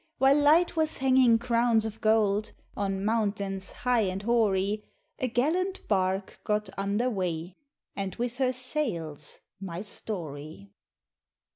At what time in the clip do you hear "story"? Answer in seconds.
9.83-10.71